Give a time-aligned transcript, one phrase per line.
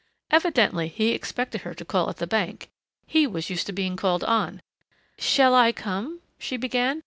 [0.31, 2.71] Evidently he expected her to call at the Bank....
[3.05, 4.59] He was used to being called on....
[5.19, 6.99] "Shall I come?" she began.